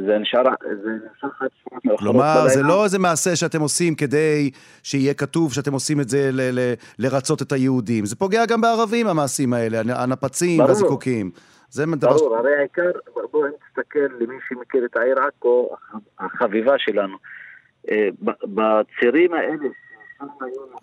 זה 0.06 0.18
נשאר, 0.18 0.44
זה 0.84 0.90
נמשך 0.90 1.42
עד 1.42 1.50
שעות 1.64 1.86
מאוחרות. 1.86 2.00
כלומר, 2.00 2.48
זה 2.48 2.64
לא 2.64 2.84
איזה 2.84 3.00
מעשה 3.00 3.36
שאתם 3.36 3.62
עושים 3.62 3.96
כדי 3.96 4.52
שיהיה 4.84 5.14
כתוב 5.14 5.54
שאתם 5.54 5.74
עושים 5.74 6.00
את 6.02 6.10
זה 6.10 6.30
ל- 6.32 6.60
ל- 6.60 6.74
לרצות 7.00 7.42
את 7.42 7.52
היהודים. 7.52 8.06
זה 8.06 8.16
פוגע 8.16 8.46
גם 8.46 8.62
בערבים, 8.62 9.08
המעשים 9.08 9.54
האלה, 9.54 9.82
הנפצים 10.04 10.58
ברור. 10.58 10.70
והזיקוקים. 10.70 11.32
זה 11.70 11.86
דבר... 11.86 12.18
ברור, 12.18 12.38
הרי 12.38 12.56
העיקר, 12.56 12.92
בואו 13.32 13.48
נסתכל 13.48 14.00
למי 14.20 14.36
שמכיר 14.50 14.86
את 14.86 14.98
העיר 14.98 15.16
עכו, 15.20 15.70
החביבה 16.20 16.74
שלנו. 16.78 17.18
אה, 17.92 18.10
בצירים 18.44 19.34
האלה 19.34 19.68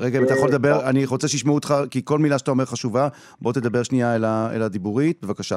רגע, 0.01 0.18
אם 0.18 0.24
אתה 0.24 0.35
יכול 0.35 0.48
לדבר, 0.48 0.88
אני 0.88 1.07
רוצה 1.07 1.29
שישמעו 1.29 1.55
אותך, 1.55 1.74
כי 1.90 2.05
כל 2.05 2.18
מילה 2.18 2.38
שאתה 2.38 2.51
אומר 2.51 2.64
חשובה. 2.64 3.09
בוא 3.42 3.53
תדבר 3.53 3.83
שנייה 3.83 4.16
אל 4.55 4.62
הדיבורית, 4.62 5.24
בבקשה. 5.24 5.57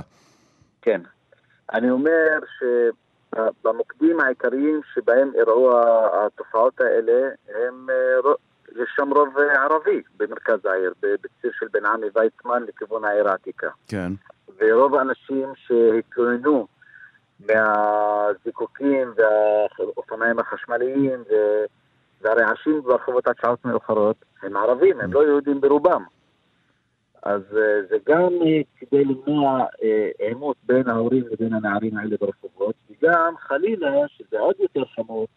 כן. 0.82 1.02
אני 1.74 1.90
אומר 1.90 2.40
שבמוקדים 2.60 4.20
העיקריים 4.20 4.82
שבהם 4.94 5.32
אירעו 5.36 5.72
התופעות 6.14 6.82
האלה, 6.82 7.30
הם, 7.56 7.88
אה, 7.90 8.32
יש 8.72 8.90
שם 8.96 9.10
רוב 9.10 9.38
ערבי 9.38 10.02
במרכז 10.18 10.66
העיר, 10.66 10.94
בציר 11.02 11.52
של 11.60 11.66
בן 11.74 11.86
עמי 11.86 12.08
ויצמן 12.16 12.64
לכיוון 12.68 13.06
העיר 13.06 13.30
העתיקה. 13.30 13.70
כן. 13.88 14.12
ורוב 14.60 14.96
האנשים 14.96 15.48
שהתלוננו 15.56 16.68
מהזיקוקים 17.40 19.14
והאופניים 19.16 20.40
החשמליים. 20.40 21.24
והרעשים 22.22 22.82
ברחובות 22.82 23.28
עד 23.28 23.36
שעות 23.42 23.66
מאוחרות 23.66 24.26
הם 24.44 24.58
ערבים, 24.58 25.02
הם 25.02 25.14
לא 25.14 25.24
יהודים 25.28 25.62
ברובם. 25.62 26.04
אז 27.24 27.42
אה, 27.56 27.88
זה 27.90 27.98
גם 28.08 28.30
אה, 28.46 28.62
כדי 28.80 29.04
למנוע 29.06 29.60
אה, 29.84 30.28
עימות 30.28 30.58
בין 30.64 30.90
ההורים 30.90 31.24
לבין 31.32 31.54
הנערים 31.54 31.98
האלה 31.98 32.16
ברחובות, 32.22 32.76
וגם 32.90 33.34
חלילה, 33.40 33.92
שזה 34.08 34.40
עוד 34.40 34.56
יותר 34.60 34.84
חמור, 34.96 35.28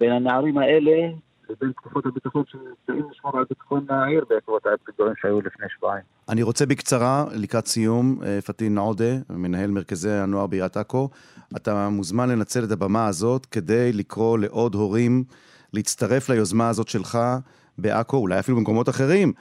בין 0.00 0.12
הנערים 0.12 0.58
האלה 0.58 1.08
לבין 1.50 1.72
תקופות 1.72 2.06
הביטחון 2.06 2.42
שנמצאים 2.46 3.10
לשמור 3.10 3.38
על 3.38 3.44
ביטחון 3.48 3.86
העיר 3.88 4.24
בעקבות 4.30 4.62
הפיגועים 4.66 5.14
שהיו 5.20 5.40
לפני 5.40 5.66
שבועיים. 5.68 6.04
אני 6.28 6.42
רוצה 6.42 6.66
בקצרה, 6.66 7.24
לקראת 7.42 7.66
סיום, 7.66 8.18
פטין 8.46 8.78
עודה, 8.78 9.14
מנהל 9.30 9.70
מרכזי 9.70 10.10
הנוער 10.10 10.46
בעיריית 10.46 10.76
עכו, 10.76 11.08
אתה 11.56 11.88
מוזמן 11.88 12.28
לנצל 12.28 12.64
את 12.64 12.70
הבמה 12.70 13.06
הזאת 13.06 13.46
כדי 13.46 13.92
לקרוא 13.92 14.38
לעוד 14.38 14.74
הורים 14.74 15.24
להצטרף 15.74 16.28
ליוזמה 16.28 16.68
הזאת 16.68 16.88
שלך 16.88 17.18
בעכו, 17.78 18.16
אולי 18.16 18.38
אפילו 18.38 18.56
במקומות 18.56 18.88
אחרים, 18.88 19.32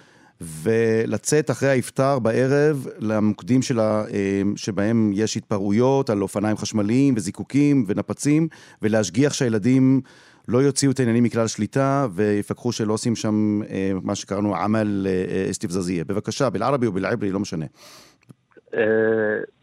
ולצאת 0.42 1.52
אחרי 1.52 1.70
האפטר 1.70 2.20
בערב 2.20 2.88
למוקדים 3.00 3.62
שלה, 3.62 4.04
אה, 4.14 4.42
שבהם 4.56 5.12
יש 5.14 5.38
התפרעויות 5.38 6.10
על 6.10 6.22
אופניים 6.22 6.58
חשמליים 6.58 7.14
וזיקוקים 7.18 7.86
ונפצים, 7.88 8.48
ולהשגיח 8.82 9.34
שהילדים 9.34 10.02
לא 10.48 10.58
יוציאו 10.58 10.92
את 10.92 11.00
העניינים 11.00 11.24
מכלל 11.24 11.48
שליטה 11.48 12.08
ויפקחו 12.14 12.72
שלא 12.72 12.94
עושים 12.94 13.16
שם 13.16 13.62
אה, 13.70 13.92
מה 14.04 14.16
שקראנו 14.16 14.56
עמל 14.56 15.08
אה, 15.10 15.48
אסתיבזזיה. 15.52 16.04
בבקשה, 16.04 16.50
בלערבי 16.50 16.88
או 16.88 16.92
בלעברי, 16.92 17.32
לא 17.32 17.40
משנה. 17.40 17.66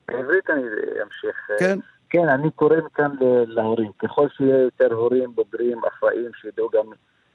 בעברית 0.09 0.51
אני 0.51 0.63
אמשיך. 1.03 1.37
כן. 1.59 1.79
כן, 2.11 2.29
אני 2.29 2.51
קורא 2.51 2.77
מכאן 2.77 3.11
להורים. 3.47 3.93
ככל 3.99 4.29
שיהיה 4.29 4.63
יותר 4.63 4.95
הורים 4.95 5.35
בוגרים, 5.35 5.81
אחראים, 5.85 6.31
שידעו 6.35 6.69
גם 6.71 6.87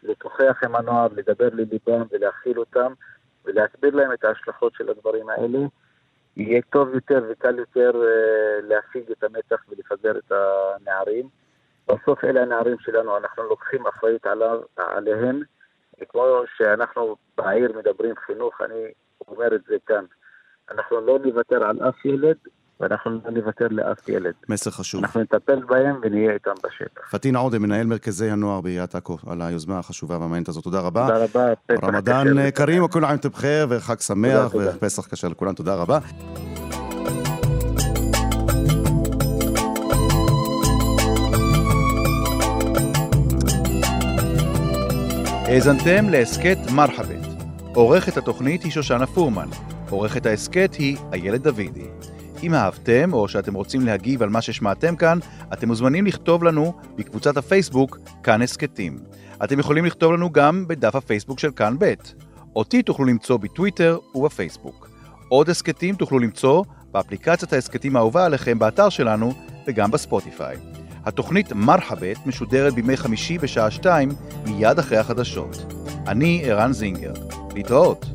לשוחח 0.03 0.59
עם 0.65 0.75
הנוער, 0.75 1.07
לדבר 1.15 1.49
לליבם 1.53 2.03
ולהכיל 2.12 2.59
אותם 2.59 2.93
ולהסביר 3.45 3.95
להם 3.95 4.13
את 4.13 4.23
ההשלכות 4.23 4.73
של 4.73 4.89
הדברים 4.89 5.29
האלה, 5.29 5.59
יהיה 6.38 6.62
טוב 6.69 6.93
יותר 6.93 7.23
וקל 7.29 7.59
יותר 7.59 7.91
אה, 7.95 8.67
להפיג 8.67 9.12
את 9.12 9.23
המתח 9.23 9.63
ולפזר 9.69 10.17
את 10.17 10.31
הנערים. 10.31 11.29
בסוף 11.88 12.23
אלה 12.23 12.41
הנערים 12.41 12.79
שלנו, 12.79 13.17
אנחנו 13.17 13.43
לוקחים 13.43 13.88
אחריות 13.88 14.25
עליו, 14.25 14.62
עליהם, 14.77 15.41
וכמו 16.01 16.25
שאנחנו 16.57 17.15
בעיר 17.38 17.77
מדברים 17.77 18.15
חינוך, 18.25 18.62
אני 18.62 18.91
אומר 19.27 19.55
את 19.55 19.62
זה 19.67 19.75
כאן. 19.86 20.05
אנחנו 20.71 21.01
לא 21.01 21.19
נוותר 21.25 21.63
על 21.63 21.79
אף 21.89 22.05
ילד, 22.05 22.38
ואנחנו 22.84 23.12
לא 23.26 23.32
נוותר 23.32 23.67
לאף 23.72 24.10
ילד. 24.10 24.34
מסר 24.50 24.72
חשוב. 24.72 25.04
אנחנו 25.04 25.22
נטפל 25.22 25.63
בהם 25.63 25.96
ונהיה 26.04 26.34
איתם 26.34 26.52
בשטח. 26.63 27.12
פטין 27.12 27.36
עודה, 27.36 27.60
מנהל 27.60 27.86
מרכזי 27.86 28.30
הנוער 28.30 28.62
בעיריית 28.62 28.96
עכו, 28.96 29.17
על 29.28 29.41
היוזמה 29.41 29.80
החשובה 29.80 30.17
והמעניינת 30.17 30.48
הזאת. 30.48 30.63
תודה 30.63 30.80
רבה. 30.80 31.08
תודה 31.08 31.24
רבה. 31.24 31.88
רמדאן 31.88 32.52
כרים, 32.52 32.84
וכל 32.84 33.06
עם 33.06 33.17
תבחר, 33.17 33.65
וחג 33.69 34.00
שמח, 34.00 34.56
ופסח 34.56 35.08
כשר 35.08 35.28
לכולם. 35.28 35.54
תודה 35.54 35.76
רבה. 35.76 36.00
האזנתם 45.48 46.10
להסכת 46.10 46.58
מרחבת. 46.76 47.34
עורכת 47.76 48.17
התוכנית 48.17 48.63
היא 48.63 48.72
שושנה 48.72 49.06
פורמן, 49.08 49.50
עורכת 49.89 50.26
ההסכת 50.26 50.74
היא 50.74 50.98
איילת 51.13 51.41
דוידי. 51.41 51.88
אם 52.43 52.53
אהבתם 52.53 53.13
או 53.13 53.27
שאתם 53.27 53.53
רוצים 53.53 53.86
להגיב 53.86 54.23
על 54.23 54.29
מה 54.29 54.41
ששמעתם 54.41 54.95
כאן, 54.95 55.19
אתם 55.53 55.67
מוזמנים 55.67 56.06
לכתוב 56.06 56.43
לנו 56.43 56.73
בקבוצת 56.95 57.38
הפייסבוק 57.38 57.97
כאן 58.23 58.41
הסכתים. 58.41 58.99
אתם 59.43 59.60
יכולים 59.60 59.86
לכתוב 59.86 60.13
לנו 60.13 60.29
גם 60.32 60.67
בדף 60.67 60.95
הפייסבוק 60.95 61.39
של 61.39 61.51
כאן 61.51 61.75
ב'. 61.79 61.93
אותי 62.56 62.84
תוכלו 62.84 63.06
למצוא 63.06 63.38
בטוויטר 63.38 63.97
ובפייסבוק. 64.15 64.89
עוד 65.29 65.49
הסכתים 65.49 65.95
תוכלו 65.95 66.19
למצוא 66.19 66.63
באפליקציית 66.91 67.53
ההסכתים 67.53 67.95
האהובה 67.95 68.25
עליכם 68.25 68.60
באתר 68.60 68.89
שלנו 68.89 69.34
וגם 69.67 69.91
בספוטיפיי. 69.91 70.58
התוכנית 71.06 71.51
מרחבת 71.53 72.25
משודרת 72.25 72.73
בימי 72.73 72.97
חמישי 72.97 73.38
בשעה 73.38 73.71
שתיים 73.71 74.10
מיד 74.45 74.79
אחרי 74.79 74.97
החדשות. 74.97 75.73
אני 76.08 76.41
ערן 76.45 76.73
זינגר. 76.73 77.13
להתראות. 77.56 78.06